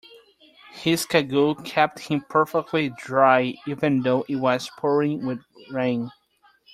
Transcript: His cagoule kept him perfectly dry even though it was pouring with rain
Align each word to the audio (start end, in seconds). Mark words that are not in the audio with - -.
His 0.71 1.05
cagoule 1.05 1.63
kept 1.63 1.99
him 1.99 2.21
perfectly 2.27 2.89
dry 2.97 3.53
even 3.67 4.01
though 4.01 4.25
it 4.27 4.37
was 4.37 4.67
pouring 4.79 5.27
with 5.27 5.43
rain 5.69 6.09